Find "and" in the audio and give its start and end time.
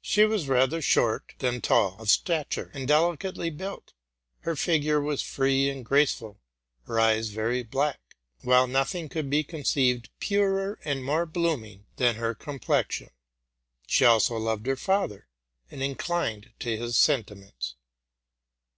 2.72-2.88, 5.68-5.84, 10.86-11.04, 15.70-15.82